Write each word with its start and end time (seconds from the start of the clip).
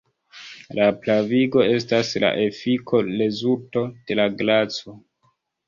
La 0.79 0.87
pravigo 1.03 1.65
estas 1.75 2.15
la 2.25 2.33
efiko-rezulto 2.47 3.87
de 4.09 4.21
la 4.21 4.29
graco. 4.43 4.99